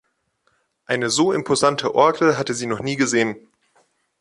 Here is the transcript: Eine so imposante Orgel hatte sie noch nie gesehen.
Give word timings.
Eine 0.87 1.11
so 1.11 1.31
imposante 1.31 1.93
Orgel 1.93 2.35
hatte 2.35 2.55
sie 2.55 2.65
noch 2.65 2.79
nie 2.79 2.95
gesehen. 2.95 3.35